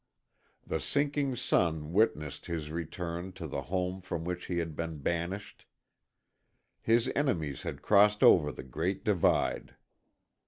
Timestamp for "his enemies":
6.81-7.61